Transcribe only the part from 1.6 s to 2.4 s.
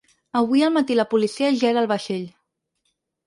era al vaixell.